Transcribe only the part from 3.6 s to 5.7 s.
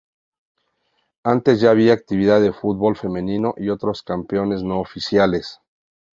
otros campeonatos no oficiales.